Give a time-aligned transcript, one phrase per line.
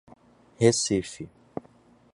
[0.59, 1.29] Recife